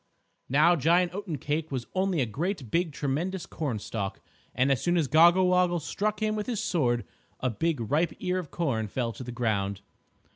Now 0.49 0.75
Giant 0.75 1.11
Oatencake 1.11 1.69
was 1.69 1.85
only 1.93 2.21
a 2.21 2.25
great 2.25 2.71
big 2.71 2.91
tremendous 2.91 3.45
cornstalk, 3.45 4.19
and 4.55 4.71
as 4.71 4.81
soon 4.81 4.97
as 4.97 5.07
Goggle 5.07 5.47
Woggle 5.49 5.79
struck 5.79 6.21
him 6.23 6.35
with 6.35 6.47
his 6.47 6.59
sword, 6.59 7.05
a 7.39 7.51
big 7.51 7.79
ripe 7.79 8.13
ear 8.19 8.39
of 8.39 8.49
corn 8.49 8.87
fell 8.87 9.11
to 9.13 9.23
the 9.23 9.31
ground. 9.31 9.81